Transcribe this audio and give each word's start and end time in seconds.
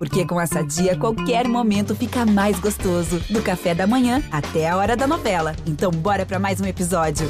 Porque 0.00 0.24
com 0.24 0.40
essa 0.40 0.64
dia, 0.64 0.96
qualquer 0.96 1.46
momento 1.46 1.94
fica 1.94 2.24
mais 2.24 2.58
gostoso. 2.58 3.20
Do 3.28 3.42
café 3.42 3.74
da 3.74 3.86
manhã 3.86 4.22
até 4.32 4.66
a 4.66 4.74
hora 4.78 4.96
da 4.96 5.06
novela. 5.06 5.54
Então, 5.66 5.90
bora 5.90 6.24
para 6.24 6.38
mais 6.38 6.58
um 6.58 6.64
episódio. 6.64 7.28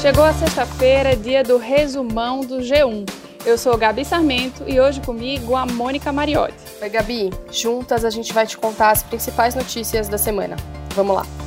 Chegou 0.00 0.22
a 0.22 0.32
sexta-feira, 0.32 1.16
dia 1.16 1.42
do 1.42 1.58
resumão 1.58 2.42
do 2.42 2.58
G1. 2.58 3.04
Eu 3.44 3.58
sou 3.58 3.76
Gabi 3.76 4.04
Sarmento 4.04 4.62
e 4.64 4.78
hoje 4.78 5.00
comigo 5.00 5.56
a 5.56 5.66
Mônica 5.66 6.12
Mariotti. 6.12 6.54
Oi, 6.80 6.88
Gabi. 6.88 7.30
Juntas 7.50 8.04
a 8.04 8.10
gente 8.10 8.32
vai 8.32 8.46
te 8.46 8.56
contar 8.56 8.92
as 8.92 9.02
principais 9.02 9.56
notícias 9.56 10.08
da 10.08 10.18
semana. 10.18 10.54
Vamos 10.94 11.16
lá. 11.16 11.45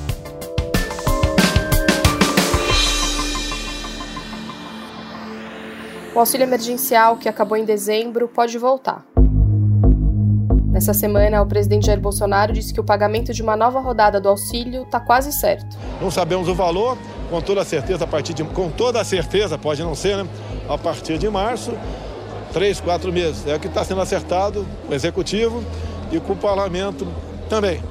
O 6.20 6.22
auxílio 6.22 6.44
emergencial, 6.44 7.16
que 7.16 7.30
acabou 7.30 7.56
em 7.56 7.64
dezembro, 7.64 8.28
pode 8.28 8.58
voltar. 8.58 9.06
Nessa 10.66 10.94
semana, 10.94 11.42
o 11.42 11.46
presidente 11.46 11.86
Jair 11.86 12.02
Bolsonaro 12.02 12.52
disse 12.52 12.74
que 12.74 12.80
o 12.82 12.84
pagamento 12.84 13.34
de 13.34 13.42
uma 13.42 13.56
nova 13.56 13.80
rodada 13.80 14.20
do 14.20 14.28
auxílio 14.28 14.84
está 14.84 15.00
quase 15.00 15.32
certo. 15.32 15.78
Não 16.02 16.12
sabemos 16.12 16.50
o 16.50 16.54
valor, 16.54 16.98
com 17.30 17.40
toda 17.40 17.64
certeza, 17.64 18.04
a 18.04 18.08
partir 18.08 18.34
de, 18.34 18.44
com 18.44 18.70
toda 18.70 19.02
certeza, 19.06 19.58
pode 19.58 19.82
não 19.82 19.96
ser, 19.96 20.18
né? 20.18 20.30
A 20.68 20.78
partir 20.78 21.18
de 21.18 21.30
março, 21.30 21.72
três, 22.52 22.82
quatro 22.82 23.14
meses. 23.14 23.48
É 23.48 23.56
o 23.56 23.60
que 23.60 23.68
está 23.68 23.86
sendo 23.86 24.02
acertado 24.02 24.68
com 24.86 24.92
o 24.92 24.96
executivo 24.96 25.64
e 26.12 26.20
com 26.20 26.34
o 26.34 26.36
parlamento 26.36 27.08
também. 27.48 27.82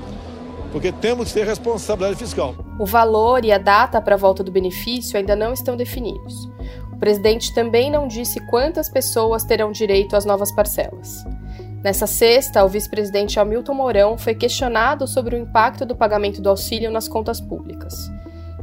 Porque 0.71 0.93
temos 0.93 1.29
que 1.29 1.41
ter 1.41 1.47
responsabilidade 1.47 2.19
fiscal. 2.19 2.55
O 2.79 2.85
valor 2.85 3.43
e 3.43 3.51
a 3.51 3.57
data 3.57 4.03
para 4.03 4.17
a 4.17 4.19
volta 4.19 4.45
do 4.45 4.53
benefício 4.53 5.17
ainda 5.17 5.35
não 5.35 5.55
estão 5.55 5.79
definidos. 5.79 6.58
O 6.99 7.01
presidente 7.01 7.55
também 7.55 7.93
não 7.93 8.09
disse 8.09 8.41
quantas 8.41 8.89
pessoas 8.89 9.45
terão 9.45 9.71
direito 9.71 10.17
às 10.17 10.25
novas 10.25 10.51
parcelas. 10.51 11.25
Nessa 11.81 12.09
sexta, 12.09 12.65
o 12.65 12.69
vice-presidente 12.69 13.39
Hamilton 13.39 13.73
Mourão 13.73 14.19
foi 14.19 14.35
questionado 14.35 15.07
sobre 15.07 15.37
o 15.37 15.39
impacto 15.39 15.87
do 15.87 15.95
pagamento 15.95 16.43
do 16.43 16.49
auxílio 16.49 16.91
nas 16.91 17.07
contas 17.07 17.41
públicas 17.41 18.11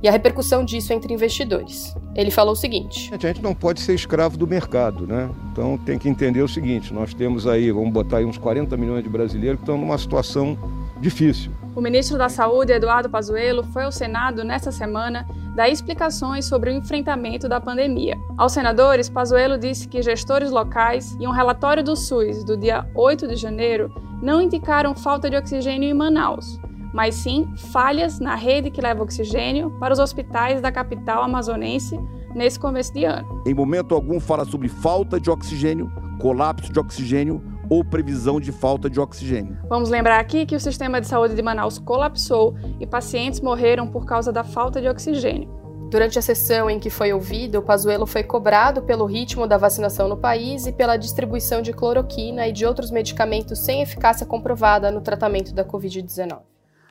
e 0.03 0.08
a 0.09 0.11
repercussão 0.11 0.66
disso 0.66 0.91
entre 0.91 1.13
investidores. 1.13 1.95
Ele 2.13 2.30
falou 2.30 2.52
o 2.52 2.58
seguinte: 2.58 3.09
A 3.13 3.17
gente 3.17 3.41
não 3.41 3.56
pode 3.56 3.80
ser 3.80 3.94
escravo 3.94 4.36
do 4.36 4.45
mercado, 4.45 5.08
né? 5.08 5.30
Então 5.53 5.78
tem 5.78 5.97
que 5.97 6.09
entender 6.09 6.41
o 6.41 6.47
seguinte: 6.47 6.94
nós 6.94 7.13
temos 7.13 7.47
aí, 7.47 7.72
vamos 7.72 7.94
botar 7.94 8.17
aí 8.17 8.25
uns 8.25 8.38
40 8.38 8.75
milhões 8.75 9.02
de 9.02 9.09
brasileiros 9.09 9.59
que 9.59 9.63
estão 9.63 9.78
numa 9.78 9.97
situação 9.97 10.58
difícil. 11.00 11.53
O 11.73 11.80
ministro 11.80 12.17
da 12.17 12.28
Saúde, 12.28 12.73
Eduardo 12.73 13.09
Pazuello, 13.09 13.63
foi 13.63 13.86
ao 13.86 13.91
Senado 13.94 14.44
nesta 14.44 14.73
semana 14.73 15.25
dar 15.56 15.70
explicações 15.70 16.45
sobre 16.45 16.70
o 16.70 16.73
enfrentamento 16.73 17.48
da 17.48 17.61
pandemia. 17.61 18.20
Aos 18.38 18.52
senadores, 18.52 19.09
Pazuello 19.09 19.58
disse 19.58 19.88
que 19.88 20.02
gestores 20.02 20.52
locais 20.52 21.16
e 21.20 21.25
um 21.25 21.31
relatório 21.31 21.81
do 21.81 21.95
SUS 21.95 22.44
do 22.44 22.58
dia 22.58 22.86
8 22.94 23.28
de 23.28 23.38
janeiro 23.38 23.89
não 24.22 24.42
indicaram 24.42 24.94
falta 24.94 25.30
de 25.30 25.38
oxigênio 25.38 25.89
em 25.89 25.94
Manaus, 25.94 26.59
mas 26.94 27.16
sim 27.16 27.47
falhas 27.72 28.20
na 28.20 28.36
rede 28.36 28.70
que 28.70 28.81
leva 28.81 29.03
oxigênio 29.03 29.72
para 29.80 29.94
os 29.94 30.00
hospitais 30.00 30.62
da 30.62 30.72
capital 30.72 31.23
amazonense 31.23 31.97
nesse 32.36 32.59
começo 32.59 32.94
de 32.94 33.06
ano. 33.06 33.42
Em 33.45 33.53
momento 33.53 33.95
algum 33.95 34.19
fala 34.19 34.44
sobre 34.44 34.67
falta 34.67 35.19
de 35.19 35.30
oxigênio, 35.30 35.90
colapso 36.19 36.72
de 36.72 36.80
oxigênio 36.80 37.42
ou 37.69 37.83
previsão 37.83 38.39
de 38.39 38.52
falta 38.52 38.89
de 38.89 38.99
oxigênio. 38.99 39.58
Vamos 39.67 39.89
lembrar 39.89 40.19
aqui 40.19 40.45
que 40.45 40.55
o 40.55 40.59
sistema 40.59 41.02
de 41.02 41.08
saúde 41.08 41.35
de 41.35 41.41
Manaus 41.41 41.77
colapsou 41.80 42.55
e 42.80 42.85
pacientes 42.88 43.41
morreram 43.41 43.88
por 43.88 44.05
causa 44.05 44.31
da 44.31 44.44
falta 44.44 44.81
de 44.81 44.88
oxigênio. 44.88 45.49
Durante 45.89 46.17
a 46.17 46.22
sessão 46.22 46.69
em 46.69 46.80
que 46.80 46.89
foi 46.89 47.13
ouvido, 47.13 47.59
o 47.59 47.61
Pazuello 47.61 48.07
foi 48.07 48.23
cobrado 48.23 48.81
pelo 48.81 49.05
ritmo 49.05 49.47
da 49.47 49.57
vacinação 49.57 50.07
no 50.07 50.17
país 50.17 50.66
e 50.66 50.73
pela 50.73 50.97
distribuição 50.97 51.61
de 51.61 51.72
cloroquina 51.72 52.47
e 52.47 52.52
de 52.52 52.66
outros 52.66 52.89
medicamentos 52.89 53.59
sem 53.59 53.81
eficácia 53.81 54.25
comprovada 54.25 54.91
no 54.91 55.02
tratamento 55.02 55.53
da 55.53 55.63
Covid-19. 55.63 56.41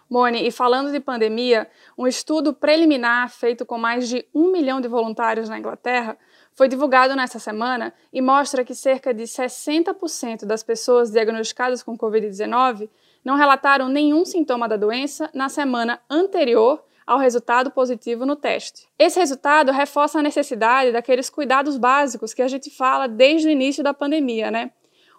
Mone, 0.09 0.47
e 0.47 0.51
falando 0.53 0.93
de 0.93 1.01
pandemia, 1.01 1.67
um 1.99 2.07
estudo 2.07 2.53
preliminar 2.53 3.29
feito 3.31 3.67
com 3.67 3.77
mais 3.77 4.09
de 4.09 4.25
um 4.35 4.53
milhão 4.53 4.81
de 4.81 4.87
voluntários 4.87 5.49
na 5.49 5.59
Inglaterra 5.59 6.17
foi 6.55 6.69
divulgado 6.69 7.17
nesta 7.17 7.39
semana 7.39 7.93
e 8.13 8.23
mostra 8.23 8.65
que 8.65 8.75
cerca 8.75 9.13
de 9.13 9.25
60% 9.25 10.45
das 10.45 10.63
pessoas 10.63 11.11
diagnosticadas 11.11 11.83
com 11.83 11.99
Covid-19 11.99 12.89
não 13.25 13.37
relataram 13.37 13.89
nenhum 13.89 14.25
sintoma 14.25 14.69
da 14.69 14.77
doença 14.77 15.29
na 15.35 15.49
semana 15.49 16.01
anterior 16.09 16.85
ao 17.07 17.19
resultado 17.19 17.71
positivo 17.71 18.25
no 18.25 18.37
teste. 18.37 18.89
Esse 18.99 19.19
resultado 19.19 19.73
reforça 19.73 20.19
a 20.19 20.23
necessidade 20.23 20.93
daqueles 20.93 21.29
cuidados 21.29 21.77
básicos 21.77 22.33
que 22.33 22.41
a 22.41 22.49
gente 22.49 22.71
fala 22.71 23.07
desde 23.07 23.49
o 23.49 23.51
início 23.51 23.83
da 23.83 23.93
pandemia, 23.93 24.51
né? 24.51 24.71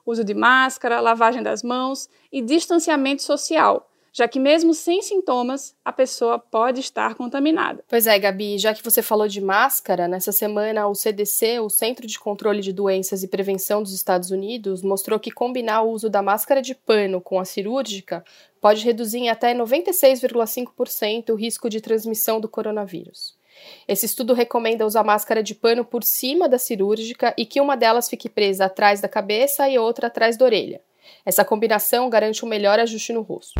Uso 0.05 0.23
de 0.23 0.33
máscara, 0.33 1.01
lavagem 1.01 1.43
das 1.43 1.61
mãos 1.61 2.09
e 2.31 2.41
distanciamento 2.41 3.21
social 3.21 3.89
já 4.17 4.29
que 4.29 4.39
mesmo 4.39 4.73
sem 4.73 5.01
sintomas, 5.01 5.75
a 5.83 5.91
pessoa 5.91 6.39
pode 6.39 6.79
estar 6.79 7.15
contaminada. 7.15 7.83
Pois 7.85 8.07
é, 8.07 8.17
Gabi, 8.17 8.57
já 8.57 8.73
que 8.73 8.81
você 8.81 9.01
falou 9.01 9.27
de 9.27 9.41
máscara, 9.41 10.07
nessa 10.07 10.31
semana 10.31 10.87
o 10.87 10.95
CDC, 10.95 11.59
o 11.59 11.69
Centro 11.69 12.07
de 12.07 12.17
Controle 12.17 12.61
de 12.61 12.71
Doenças 12.71 13.23
e 13.23 13.27
Prevenção 13.27 13.83
dos 13.83 13.91
Estados 13.91 14.31
Unidos, 14.31 14.81
mostrou 14.81 15.19
que 15.19 15.31
combinar 15.31 15.81
o 15.81 15.89
uso 15.89 16.09
da 16.09 16.21
máscara 16.21 16.61
de 16.61 16.73
pano 16.73 17.19
com 17.19 17.41
a 17.41 17.43
cirúrgica 17.43 18.23
pode 18.61 18.85
reduzir 18.85 19.17
em 19.17 19.29
até 19.29 19.53
96,5% 19.53 21.31
o 21.31 21.35
risco 21.35 21.69
de 21.69 21.81
transmissão 21.81 22.39
do 22.39 22.47
coronavírus. 22.47 23.35
Esse 23.87 24.05
estudo 24.05 24.33
recomenda 24.33 24.85
usar 24.85 25.03
máscara 25.03 25.43
de 25.43 25.55
pano 25.55 25.85
por 25.85 26.03
cima 26.03 26.49
da 26.49 26.57
cirúrgica 26.57 27.33
e 27.37 27.45
que 27.45 27.61
uma 27.61 27.77
delas 27.77 28.09
fique 28.09 28.29
presa 28.29 28.65
atrás 28.65 29.01
da 29.01 29.07
cabeça 29.07 29.67
e 29.69 29.77
outra 29.77 30.07
atrás 30.07 30.37
da 30.37 30.45
orelha. 30.45 30.81
Essa 31.25 31.45
combinação 31.45 32.09
garante 32.09 32.43
um 32.43 32.47
melhor 32.47 32.79
ajuste 32.79 33.13
no 33.13 33.21
rosto. 33.21 33.53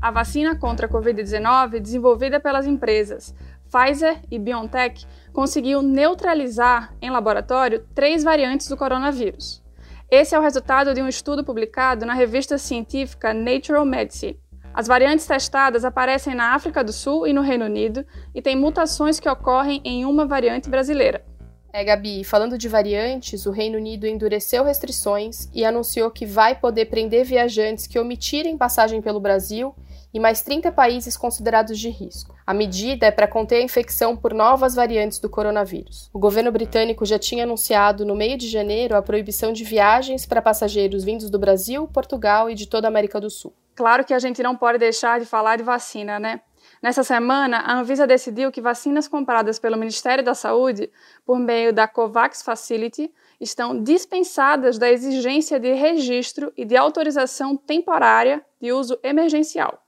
A 0.00 0.10
vacina 0.10 0.54
contra 0.58 0.86
a 0.86 0.90
Covid-19, 0.90 1.80
desenvolvida 1.80 2.38
pelas 2.38 2.66
empresas 2.66 3.34
Pfizer 3.70 4.20
e 4.30 4.38
BioNTech, 4.38 5.06
conseguiu 5.32 5.82
neutralizar 5.82 6.94
em 7.02 7.10
laboratório 7.10 7.84
três 7.94 8.22
variantes 8.22 8.68
do 8.68 8.76
coronavírus. 8.76 9.64
Esse 10.10 10.34
é 10.34 10.38
o 10.38 10.42
resultado 10.42 10.94
de 10.94 11.02
um 11.02 11.08
estudo 11.08 11.42
publicado 11.42 12.06
na 12.06 12.14
revista 12.14 12.56
científica 12.58 13.34
Natural 13.34 13.84
Medicine. 13.84 14.38
As 14.74 14.88
variantes 14.88 15.24
testadas 15.24 15.84
aparecem 15.84 16.34
na 16.34 16.52
África 16.52 16.82
do 16.82 16.92
Sul 16.92 17.28
e 17.28 17.32
no 17.32 17.42
Reino 17.42 17.64
Unido 17.64 18.04
e 18.34 18.42
têm 18.42 18.56
mutações 18.56 19.20
que 19.20 19.28
ocorrem 19.28 19.80
em 19.84 20.04
uma 20.04 20.26
variante 20.26 20.68
brasileira. 20.68 21.24
É, 21.72 21.84
Gabi, 21.84 22.24
falando 22.24 22.58
de 22.58 22.68
variantes, 22.68 23.46
o 23.46 23.52
Reino 23.52 23.78
Unido 23.78 24.04
endureceu 24.04 24.64
restrições 24.64 25.48
e 25.54 25.64
anunciou 25.64 26.10
que 26.10 26.26
vai 26.26 26.56
poder 26.56 26.86
prender 26.86 27.24
viajantes 27.24 27.86
que 27.86 28.00
omitirem 28.00 28.58
passagem 28.58 29.00
pelo 29.00 29.20
Brasil 29.20 29.72
e 30.12 30.18
mais 30.18 30.42
30 30.42 30.72
países 30.72 31.16
considerados 31.16 31.78
de 31.78 31.88
risco. 31.88 32.34
A 32.44 32.52
medida 32.52 33.06
é 33.06 33.10
para 33.12 33.28
conter 33.28 33.56
a 33.56 33.62
infecção 33.62 34.16
por 34.16 34.34
novas 34.34 34.74
variantes 34.74 35.20
do 35.20 35.28
coronavírus. 35.28 36.10
O 36.12 36.18
governo 36.18 36.50
britânico 36.50 37.06
já 37.06 37.18
tinha 37.18 37.44
anunciado 37.44 38.04
no 38.04 38.16
meio 38.16 38.36
de 38.36 38.48
janeiro 38.48 38.96
a 38.96 39.02
proibição 39.02 39.52
de 39.52 39.62
viagens 39.62 40.26
para 40.26 40.42
passageiros 40.42 41.04
vindos 41.04 41.30
do 41.30 41.38
Brasil, 41.38 41.86
Portugal 41.88 42.50
e 42.50 42.54
de 42.56 42.66
toda 42.66 42.88
a 42.88 42.90
América 42.90 43.20
do 43.20 43.30
Sul. 43.30 43.52
Claro 43.74 44.04
que 44.04 44.14
a 44.14 44.18
gente 44.18 44.42
não 44.42 44.56
pode 44.56 44.78
deixar 44.78 45.18
de 45.18 45.26
falar 45.26 45.56
de 45.56 45.64
vacina, 45.64 46.18
né? 46.18 46.40
Nessa 46.80 47.02
semana, 47.02 47.58
a 47.58 47.78
Anvisa 47.78 48.06
decidiu 48.06 48.52
que 48.52 48.60
vacinas 48.60 49.08
compradas 49.08 49.58
pelo 49.58 49.76
Ministério 49.76 50.22
da 50.22 50.34
Saúde 50.34 50.90
por 51.24 51.38
meio 51.38 51.72
da 51.72 51.88
COVAX 51.88 52.42
Facility 52.42 53.12
estão 53.40 53.82
dispensadas 53.82 54.78
da 54.78 54.90
exigência 54.90 55.58
de 55.58 55.72
registro 55.72 56.52
e 56.56 56.64
de 56.64 56.76
autorização 56.76 57.56
temporária 57.56 58.44
de 58.60 58.72
uso 58.72 58.98
emergencial. 59.02 59.82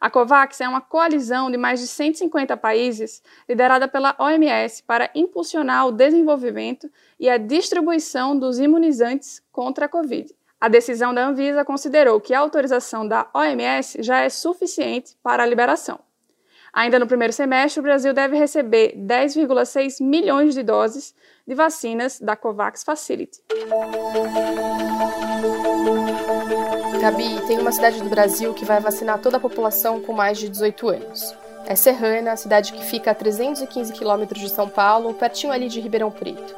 A 0.00 0.08
COVAX 0.08 0.62
é 0.62 0.68
uma 0.68 0.80
coalizão 0.80 1.50
de 1.50 1.58
mais 1.58 1.78
de 1.80 1.86
150 1.86 2.56
países 2.56 3.22
liderada 3.46 3.86
pela 3.86 4.16
OMS 4.18 4.82
para 4.84 5.10
impulsionar 5.14 5.86
o 5.86 5.92
desenvolvimento 5.92 6.90
e 7.18 7.28
a 7.28 7.36
distribuição 7.36 8.38
dos 8.38 8.58
imunizantes 8.58 9.42
contra 9.52 9.84
a 9.84 9.88
Covid. 9.88 10.34
A 10.60 10.68
decisão 10.68 11.14
da 11.14 11.26
Anvisa 11.26 11.64
considerou 11.64 12.20
que 12.20 12.34
a 12.34 12.38
autorização 12.38 13.08
da 13.08 13.26
OMS 13.32 14.02
já 14.02 14.20
é 14.20 14.28
suficiente 14.28 15.16
para 15.22 15.42
a 15.42 15.46
liberação. 15.46 15.98
Ainda 16.70 16.98
no 16.98 17.06
primeiro 17.06 17.32
semestre, 17.32 17.80
o 17.80 17.82
Brasil 17.82 18.12
deve 18.12 18.36
receber 18.36 18.94
10,6 18.94 20.04
milhões 20.04 20.52
de 20.52 20.62
doses 20.62 21.14
de 21.46 21.54
vacinas 21.54 22.20
da 22.20 22.36
COVAX 22.36 22.84
Facility. 22.84 23.40
Gabi, 27.00 27.40
tem 27.46 27.58
uma 27.58 27.72
cidade 27.72 28.02
do 28.02 28.10
Brasil 28.10 28.52
que 28.52 28.66
vai 28.66 28.80
vacinar 28.80 29.18
toda 29.18 29.38
a 29.38 29.40
população 29.40 30.02
com 30.02 30.12
mais 30.12 30.38
de 30.38 30.50
18 30.50 30.88
anos. 30.90 31.34
É 31.66 31.74
Serrana, 31.74 32.32
a 32.32 32.36
cidade 32.36 32.74
que 32.74 32.84
fica 32.84 33.12
a 33.12 33.14
315 33.14 33.94
quilômetros 33.94 34.42
de 34.42 34.50
São 34.50 34.68
Paulo, 34.68 35.14
pertinho 35.14 35.52
ali 35.52 35.68
de 35.68 35.80
Ribeirão 35.80 36.10
Preto. 36.10 36.54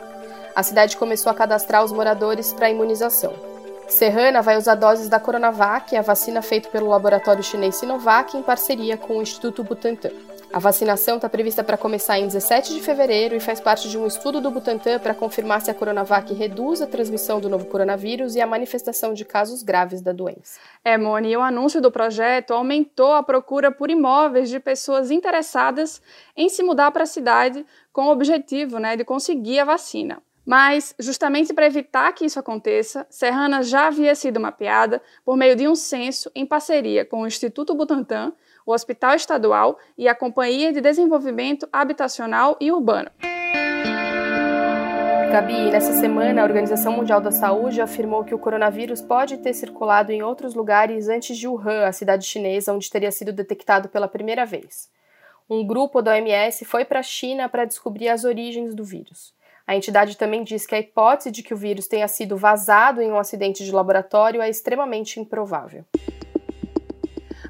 A 0.56 0.62
cidade 0.64 0.96
começou 0.96 1.31
a 1.31 1.34
cadastrar 1.34 1.84
os 1.84 1.93
moradores 1.93 2.52
para 2.52 2.69
imunização. 2.69 3.51
Serrana 3.92 4.40
vai 4.40 4.56
usar 4.56 4.74
doses 4.74 5.06
da 5.06 5.20
Coronavac, 5.20 5.94
a 5.94 6.00
vacina 6.00 6.40
feita 6.40 6.70
pelo 6.70 6.88
laboratório 6.88 7.42
chinês 7.42 7.76
Sinovac, 7.76 8.34
em 8.34 8.42
parceria 8.42 8.96
com 8.96 9.18
o 9.18 9.22
Instituto 9.22 9.62
Butantan. 9.62 10.10
A 10.50 10.58
vacinação 10.58 11.16
está 11.16 11.28
prevista 11.28 11.62
para 11.62 11.76
começar 11.76 12.18
em 12.18 12.26
17 12.26 12.72
de 12.72 12.80
fevereiro 12.80 13.36
e 13.36 13.40
faz 13.40 13.60
parte 13.60 13.90
de 13.90 13.98
um 13.98 14.06
estudo 14.06 14.40
do 14.40 14.50
Butantan 14.50 14.98
para 14.98 15.14
confirmar 15.14 15.60
se 15.60 15.70
a 15.70 15.74
Coronavac 15.74 16.32
reduz 16.32 16.80
a 16.80 16.86
transmissão 16.86 17.38
do 17.38 17.50
novo 17.50 17.66
coronavírus 17.66 18.34
e 18.34 18.40
a 18.40 18.46
manifestação 18.46 19.12
de 19.12 19.26
casos 19.26 19.62
graves 19.62 20.00
da 20.00 20.12
doença. 20.12 20.58
É, 20.82 20.96
Moni, 20.96 21.36
o 21.36 21.42
anúncio 21.42 21.80
do 21.80 21.92
projeto 21.92 22.54
aumentou 22.54 23.12
a 23.12 23.22
procura 23.22 23.70
por 23.70 23.90
imóveis 23.90 24.48
de 24.48 24.58
pessoas 24.58 25.10
interessadas 25.10 26.00
em 26.34 26.48
se 26.48 26.62
mudar 26.62 26.90
para 26.92 27.02
a 27.02 27.06
cidade 27.06 27.64
com 27.92 28.06
o 28.06 28.10
objetivo 28.10 28.78
né, 28.78 28.96
de 28.96 29.04
conseguir 29.04 29.60
a 29.60 29.66
vacina. 29.66 30.22
Mas, 30.44 30.94
justamente 30.98 31.54
para 31.54 31.66
evitar 31.66 32.12
que 32.12 32.24
isso 32.24 32.38
aconteça, 32.38 33.06
Serrana 33.08 33.62
já 33.62 33.86
havia 33.86 34.14
sido 34.14 34.40
mapeada 34.40 35.00
por 35.24 35.36
meio 35.36 35.54
de 35.54 35.68
um 35.68 35.74
censo 35.74 36.30
em 36.34 36.44
parceria 36.44 37.04
com 37.04 37.22
o 37.22 37.26
Instituto 37.26 37.74
Butantan, 37.74 38.32
o 38.66 38.72
Hospital 38.72 39.14
Estadual 39.14 39.78
e 39.96 40.08
a 40.08 40.14
Companhia 40.14 40.72
de 40.72 40.80
Desenvolvimento 40.80 41.68
Habitacional 41.72 42.56
e 42.60 42.72
Urbano. 42.72 43.10
Gabi, 45.32 45.70
nessa 45.70 45.94
semana 45.94 46.42
a 46.42 46.44
Organização 46.44 46.92
Mundial 46.92 47.18
da 47.18 47.30
Saúde 47.30 47.80
afirmou 47.80 48.22
que 48.22 48.34
o 48.34 48.38
coronavírus 48.38 49.00
pode 49.00 49.38
ter 49.38 49.54
circulado 49.54 50.12
em 50.12 50.22
outros 50.22 50.54
lugares 50.54 51.08
antes 51.08 51.38
de 51.38 51.48
Wuhan, 51.48 51.86
a 51.86 51.92
cidade 51.92 52.26
chinesa 52.26 52.74
onde 52.74 52.90
teria 52.90 53.10
sido 53.10 53.32
detectado 53.32 53.88
pela 53.88 54.06
primeira 54.06 54.44
vez. 54.44 54.90
Um 55.48 55.66
grupo 55.66 56.02
da 56.02 56.12
OMS 56.12 56.66
foi 56.66 56.84
para 56.84 57.00
a 57.00 57.02
China 57.02 57.48
para 57.48 57.64
descobrir 57.64 58.10
as 58.10 58.24
origens 58.24 58.74
do 58.74 58.84
vírus. 58.84 59.32
A 59.66 59.76
entidade 59.76 60.16
também 60.16 60.42
diz 60.42 60.66
que 60.66 60.74
a 60.74 60.80
hipótese 60.80 61.30
de 61.30 61.42
que 61.42 61.54
o 61.54 61.56
vírus 61.56 61.86
tenha 61.86 62.08
sido 62.08 62.36
vazado 62.36 63.00
em 63.00 63.12
um 63.12 63.18
acidente 63.18 63.64
de 63.64 63.72
laboratório 63.72 64.42
é 64.42 64.48
extremamente 64.48 65.20
improvável. 65.20 65.84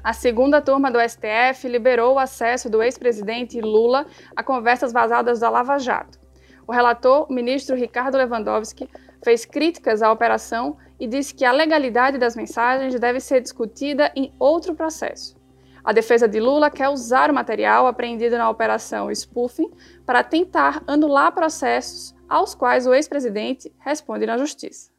A 0.03 0.11
segunda 0.11 0.61
turma 0.61 0.91
do 0.91 0.99
STF 0.99 1.67
liberou 1.67 2.15
o 2.15 2.19
acesso 2.19 2.69
do 2.69 2.83
ex-presidente 2.83 3.61
Lula 3.61 4.05
a 4.35 4.43
conversas 4.43 4.91
vazadas 4.91 5.39
da 5.39 5.49
Lava 5.49 5.79
Jato. 5.79 6.19
O 6.67 6.71
relator, 6.71 7.25
o 7.29 7.33
ministro 7.33 7.75
Ricardo 7.75 8.17
Lewandowski, 8.17 8.89
fez 9.23 9.45
críticas 9.45 10.01
à 10.01 10.11
operação 10.11 10.77
e 10.99 11.07
disse 11.07 11.33
que 11.33 11.45
a 11.45 11.51
legalidade 11.51 12.17
das 12.17 12.35
mensagens 12.35 12.99
deve 12.99 13.19
ser 13.19 13.41
discutida 13.41 14.11
em 14.15 14.33
outro 14.37 14.75
processo. 14.75 15.41
A 15.83 15.91
defesa 15.91 16.29
de 16.29 16.39
Lula 16.39 16.71
quer 16.71 16.87
usar 16.87 17.29
o 17.29 17.33
material 17.33 17.87
apreendido 17.87 18.37
na 18.37 18.49
operação 18.49 19.11
spoofing 19.11 19.69
para 20.05 20.23
tentar 20.23 20.81
anular 20.87 21.33
processos 21.33 22.15
aos 22.29 22.55
quais 22.55 22.87
o 22.87 22.93
ex-presidente 22.93 23.69
responde 23.79 24.25
na 24.25 24.37
justiça. 24.37 24.89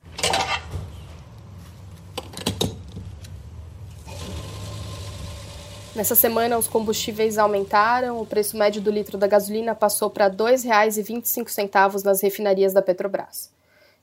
Nessa 5.94 6.14
semana, 6.16 6.58
os 6.58 6.68
combustíveis 6.68 7.38
aumentaram, 7.38 8.20
o 8.20 8.26
preço 8.26 8.58
médio 8.58 8.82
do 8.82 8.90
litro 8.90 9.16
da 9.16 9.28
gasolina 9.28 9.74
passou 9.74 10.10
para 10.10 10.26
R$ 10.26 10.34
2,25 10.34 12.04
nas 12.04 12.20
refinarias 12.20 12.74
da 12.74 12.82
Petrobras. 12.82 13.53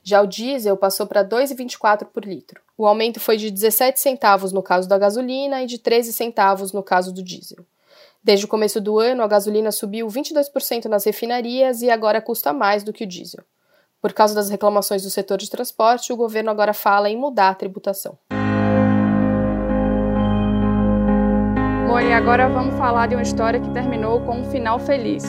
Já 0.02 0.20
o 0.20 0.26
diesel 0.26 0.76
passou 0.76 1.06
para 1.06 1.22
R$ 1.22 1.28
2,24 1.28 2.06
por 2.06 2.24
litro. 2.24 2.60
O 2.76 2.86
aumento 2.86 3.20
foi 3.20 3.36
de 3.36 3.50
17 3.50 4.00
centavos 4.00 4.52
no 4.52 4.62
caso 4.62 4.88
da 4.88 4.98
gasolina 4.98 5.62
e 5.62 5.66
de 5.66 5.78
13 5.78 6.12
centavos 6.12 6.72
no 6.72 6.82
caso 6.82 7.12
do 7.12 7.22
diesel. 7.22 7.64
Desde 8.24 8.44
o 8.44 8.48
começo 8.48 8.80
do 8.80 8.98
ano, 8.98 9.22
a 9.22 9.28
gasolina 9.28 9.70
subiu 9.70 10.06
22% 10.08 10.86
nas 10.86 11.04
refinarias 11.04 11.82
e 11.82 11.90
agora 11.90 12.20
custa 12.20 12.52
mais 12.52 12.82
do 12.82 12.92
que 12.92 13.04
o 13.04 13.06
diesel. 13.06 13.44
Por 14.00 14.12
causa 14.12 14.34
das 14.34 14.50
reclamações 14.50 15.02
do 15.02 15.10
setor 15.10 15.38
de 15.38 15.48
transporte, 15.48 16.12
o 16.12 16.16
governo 16.16 16.50
agora 16.50 16.74
fala 16.74 17.08
em 17.08 17.16
mudar 17.16 17.50
a 17.50 17.54
tributação. 17.54 18.18
Bom, 21.86 22.00
e 22.00 22.12
agora 22.12 22.48
vamos 22.48 22.76
falar 22.76 23.06
de 23.06 23.14
uma 23.14 23.22
história 23.22 23.60
que 23.60 23.70
terminou 23.70 24.20
com 24.22 24.40
um 24.40 24.50
final 24.50 24.78
feliz. 24.80 25.24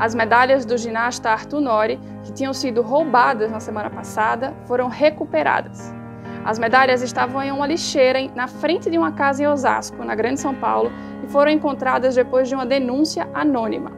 As 0.00 0.14
medalhas 0.14 0.64
do 0.64 0.78
ginasta 0.78 1.28
Arthur 1.28 1.60
Nori, 1.60 2.00
que 2.24 2.32
tinham 2.32 2.54
sido 2.54 2.80
roubadas 2.80 3.50
na 3.50 3.60
semana 3.60 3.90
passada, 3.90 4.54
foram 4.64 4.88
recuperadas. 4.88 5.92
As 6.42 6.58
medalhas 6.58 7.02
estavam 7.02 7.42
em 7.42 7.52
uma 7.52 7.66
lixeira 7.66 8.18
na 8.34 8.48
frente 8.48 8.88
de 8.88 8.96
uma 8.96 9.12
casa 9.12 9.42
em 9.42 9.46
Osasco, 9.46 10.02
na 10.02 10.14
Grande 10.14 10.40
São 10.40 10.54
Paulo, 10.54 10.90
e 11.22 11.28
foram 11.28 11.50
encontradas 11.50 12.14
depois 12.14 12.48
de 12.48 12.54
uma 12.54 12.64
denúncia 12.64 13.28
anônima. 13.34 13.92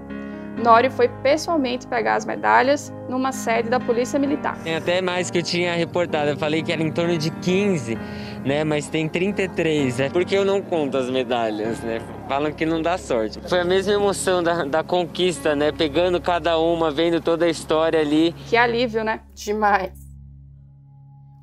Nori 0.60 0.90
foi 0.90 1.06
pessoalmente 1.22 1.87
pegar 1.87 2.16
as 2.16 2.26
medalhas 2.26 2.93
numa 3.08 3.31
sede 3.31 3.70
da 3.70 3.78
Polícia 3.78 4.19
Militar. 4.19 4.58
Tem 4.64 4.75
até 4.75 5.00
mais 5.00 5.31
que 5.31 5.38
eu 5.38 5.43
tinha 5.43 5.72
reportado, 5.76 6.31
eu 6.31 6.37
falei 6.37 6.64
que 6.64 6.72
era 6.72 6.82
em 6.82 6.90
torno 6.90 7.16
de 7.16 7.31
15 7.31 7.96
né? 8.44 8.64
Mas 8.64 8.88
tem 8.88 9.08
33, 9.08 10.00
é 10.00 10.08
porque 10.08 10.37
eu 10.37 10.44
não 10.44 10.60
conto 10.60 10.96
as 10.96 11.08
medalhas, 11.08 11.81
né? 11.81 12.00
Falam 12.28 12.52
que 12.52 12.64
não 12.64 12.80
dá 12.80 12.96
sorte. 12.96 13.40
Foi 13.48 13.60
a 13.60 13.64
mesma 13.64 13.92
emoção 13.92 14.42
da, 14.42 14.64
da 14.64 14.82
conquista, 14.82 15.54
né? 15.54 15.72
Pegando 15.72 16.20
cada 16.20 16.58
uma, 16.58 16.90
vendo 16.90 17.20
toda 17.20 17.44
a 17.44 17.48
história 17.48 18.00
ali. 18.00 18.34
Que 18.48 18.56
alívio, 18.56 19.04
né? 19.04 19.20
Demais. 19.34 19.92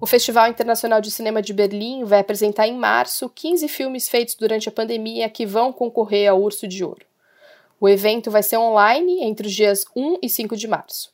O 0.01 0.05
Festival 0.05 0.47
Internacional 0.47 1.01
de 1.01 1.11
Cinema 1.11 1.41
de 1.41 1.53
Berlim 1.53 2.03
vai 2.05 2.19
apresentar 2.19 2.67
em 2.67 2.77
março 2.77 3.29
15 3.29 3.67
filmes 3.67 4.07
feitos 4.07 4.35
durante 4.35 4.69
a 4.69 4.71
pandemia 4.71 5.29
que 5.29 5.45
vão 5.45 5.73
concorrer 5.73 6.29
ao 6.29 6.41
Urso 6.41 6.67
de 6.67 6.83
Ouro. 6.83 7.05
O 7.79 7.87
evento 7.87 8.31
vai 8.31 8.41
ser 8.41 8.57
online 8.57 9.23
entre 9.23 9.47
os 9.47 9.53
dias 9.53 9.85
1 9.95 10.19
e 10.21 10.29
5 10.29 10.55
de 10.55 10.67
março. 10.67 11.11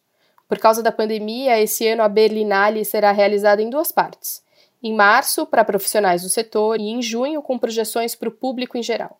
Por 0.48 0.60
causa 0.60 0.84
da 0.84 0.92
pandemia, 0.92 1.60
esse 1.60 1.88
ano 1.88 2.04
a 2.04 2.08
Berlinale 2.08 2.86
será 2.86 3.12
realizada 3.12 3.62
em 3.62 3.70
duas 3.70 3.92
partes 3.92 4.46
em 4.86 4.94
março 4.94 5.48
para 5.48 5.66
profissionais 5.66 6.22
do 6.22 6.30
setor 6.30 6.80
e 6.80 6.90
em 6.90 7.02
junho 7.02 7.42
com 7.42 7.58
projeções 7.58 8.14
para 8.14 8.30
o 8.30 8.32
público 8.32 8.78
em 8.78 8.84
geral. 8.84 9.20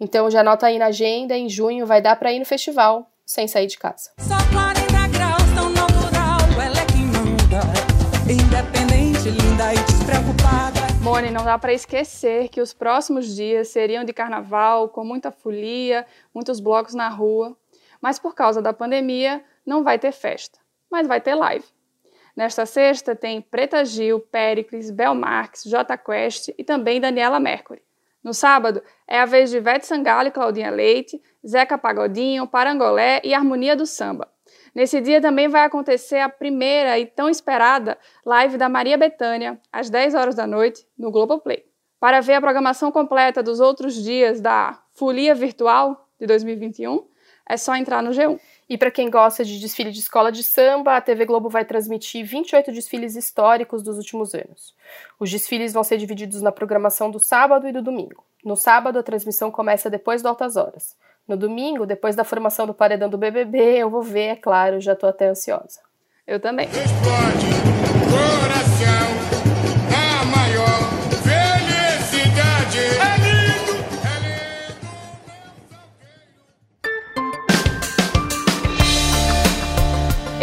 Então 0.00 0.30
já 0.30 0.40
anota 0.40 0.66
aí 0.66 0.78
na 0.78 0.86
agenda, 0.86 1.36
em 1.36 1.46
junho 1.46 1.84
vai 1.84 2.00
dar 2.00 2.16
para 2.16 2.32
ir 2.32 2.38
no 2.38 2.46
festival 2.46 3.06
sem 3.26 3.46
sair 3.46 3.66
de 3.66 3.76
casa. 3.76 4.10
Só 4.18 4.36
40 4.50 5.08
graus, 5.08 5.42
tão 5.54 5.70
ela 6.64 6.80
é 6.80 6.86
quem 6.86 7.04
manda. 7.04 7.60
Independente, 8.24 9.28
linda 9.28 9.74
e 9.74 9.78
despreocupada. 9.84 10.80
Mone, 11.02 11.30
não 11.30 11.44
dá 11.44 11.58
para 11.58 11.74
esquecer 11.74 12.48
que 12.48 12.62
os 12.62 12.72
próximos 12.72 13.34
dias 13.36 13.68
seriam 13.68 14.02
de 14.02 14.14
carnaval, 14.14 14.88
com 14.88 15.04
muita 15.04 15.30
folia, 15.30 16.06
muitos 16.32 16.60
blocos 16.60 16.94
na 16.94 17.08
rua. 17.08 17.54
Mas 18.00 18.18
por 18.18 18.34
causa 18.34 18.62
da 18.62 18.72
pandemia, 18.72 19.44
não 19.66 19.84
vai 19.84 19.98
ter 19.98 20.12
festa, 20.12 20.58
mas 20.90 21.06
vai 21.06 21.20
ter 21.20 21.34
live. 21.34 21.64
Nesta 22.34 22.64
sexta 22.64 23.14
tem 23.14 23.42
Preta 23.42 23.84
Gil, 23.84 24.18
Péricles, 24.18 24.90
Bel 24.90 25.14
Marques, 25.14 25.64
J 25.64 25.98
Quest 25.98 26.48
e 26.56 26.64
também 26.64 27.00
Daniela 27.00 27.38
Mercury. 27.38 27.82
No 28.22 28.34
sábado 28.34 28.82
é 29.08 29.18
a 29.18 29.24
vez 29.24 29.50
de 29.50 29.56
Ivete 29.56 29.86
Sangalo 29.86 30.28
e 30.28 30.30
Claudinha 30.30 30.70
Leite, 30.70 31.20
Zeca 31.46 31.78
Pagodinho, 31.78 32.46
Parangolé 32.46 33.20
e 33.24 33.32
Harmonia 33.32 33.74
do 33.74 33.86
Samba. 33.86 34.28
Nesse 34.74 35.00
dia 35.00 35.20
também 35.20 35.48
vai 35.48 35.64
acontecer 35.64 36.18
a 36.18 36.28
primeira 36.28 36.98
e 36.98 37.06
tão 37.06 37.28
esperada 37.28 37.98
live 38.24 38.56
da 38.56 38.68
Maria 38.68 38.96
Bethânia, 38.96 39.60
às 39.72 39.88
10 39.88 40.14
horas 40.14 40.34
da 40.34 40.46
noite, 40.46 40.86
no 40.98 41.10
Globoplay. 41.10 41.64
Para 41.98 42.20
ver 42.20 42.34
a 42.34 42.40
programação 42.40 42.92
completa 42.92 43.42
dos 43.42 43.60
outros 43.60 43.94
dias 43.94 44.40
da 44.40 44.80
Folia 44.92 45.34
Virtual 45.34 46.08
de 46.18 46.26
2021, 46.26 47.06
é 47.48 47.56
só 47.56 47.74
entrar 47.74 48.02
no 48.02 48.10
G1. 48.10 48.38
E 48.70 48.78
para 48.78 48.88
quem 48.88 49.10
gosta 49.10 49.44
de 49.44 49.58
desfile 49.58 49.90
de 49.90 49.98
escola 49.98 50.30
de 50.30 50.44
samba, 50.44 50.96
a 50.96 51.00
TV 51.00 51.24
Globo 51.26 51.48
vai 51.48 51.64
transmitir 51.64 52.24
28 52.24 52.70
desfiles 52.70 53.16
históricos 53.16 53.82
dos 53.82 53.96
últimos 53.96 54.32
anos. 54.32 54.76
Os 55.18 55.28
desfiles 55.28 55.72
vão 55.72 55.82
ser 55.82 55.98
divididos 55.98 56.40
na 56.40 56.52
programação 56.52 57.10
do 57.10 57.18
sábado 57.18 57.66
e 57.66 57.72
do 57.72 57.82
domingo. 57.82 58.24
No 58.44 58.56
sábado, 58.56 58.96
a 58.96 59.02
transmissão 59.02 59.50
começa 59.50 59.90
depois 59.90 60.22
do 60.22 60.28
Altas 60.28 60.56
Horas. 60.56 60.94
No 61.26 61.36
domingo, 61.36 61.84
depois 61.84 62.14
da 62.14 62.22
formação 62.22 62.64
do 62.64 62.72
paredão 62.72 63.10
do 63.10 63.18
BBB, 63.18 63.58
eu 63.78 63.90
vou 63.90 64.02
ver, 64.02 64.28
é 64.28 64.36
claro, 64.36 64.80
já 64.80 64.92
estou 64.92 65.08
até 65.08 65.26
ansiosa. 65.26 65.80
Eu 66.24 66.38
também. 66.38 66.68
Explode 66.68 67.50
coração. 68.08 68.69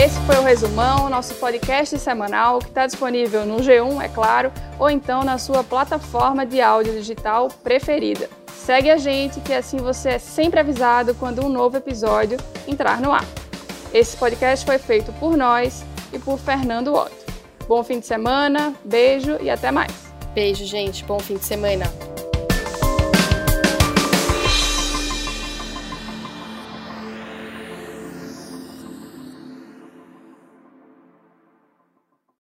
Esse 0.07 0.21
foi 0.21 0.37
o 0.37 0.41
Resumão, 0.41 1.09
nosso 1.09 1.33
podcast 1.33 1.99
semanal 1.99 2.59
que 2.59 2.69
está 2.69 2.87
disponível 2.87 3.45
no 3.45 3.57
G1, 3.57 4.01
é 4.01 4.07
claro, 4.07 4.53
ou 4.79 4.89
então 4.89 5.21
na 5.21 5.37
sua 5.37 5.65
plataforma 5.65 6.45
de 6.45 6.61
áudio 6.61 6.93
digital 6.93 7.49
preferida. 7.61 8.29
Segue 8.53 8.89
a 8.89 8.95
gente 8.95 9.41
que 9.41 9.51
assim 9.51 9.75
você 9.75 10.11
é 10.11 10.17
sempre 10.17 10.61
avisado 10.61 11.13
quando 11.15 11.45
um 11.45 11.49
novo 11.49 11.75
episódio 11.75 12.37
entrar 12.65 13.01
no 13.01 13.11
ar. 13.11 13.25
Esse 13.93 14.15
podcast 14.15 14.65
foi 14.65 14.77
feito 14.77 15.11
por 15.19 15.35
nós 15.35 15.83
e 16.13 16.17
por 16.17 16.39
Fernando 16.39 16.95
Otto. 16.95 17.33
Bom 17.67 17.83
fim 17.83 17.99
de 17.99 18.05
semana, 18.05 18.73
beijo 18.85 19.37
e 19.41 19.49
até 19.49 19.71
mais. 19.71 19.91
Beijo, 20.33 20.63
gente. 20.63 21.03
Bom 21.03 21.19
fim 21.19 21.35
de 21.35 21.43
semana. 21.43 21.85